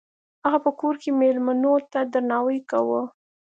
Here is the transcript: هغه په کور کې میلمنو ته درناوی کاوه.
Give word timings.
هغه 0.45 0.59
په 0.65 0.71
کور 0.79 0.95
کې 1.01 1.11
میلمنو 1.19 1.73
ته 1.91 1.99
درناوی 2.13 2.59
کاوه. 2.69 3.01